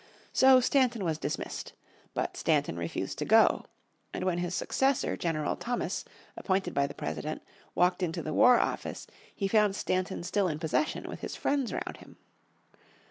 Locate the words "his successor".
4.39-5.15